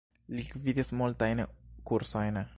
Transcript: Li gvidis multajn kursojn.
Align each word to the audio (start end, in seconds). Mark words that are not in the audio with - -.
Li 0.37 0.45
gvidis 0.53 0.89
multajn 1.03 1.45
kursojn. 1.91 2.43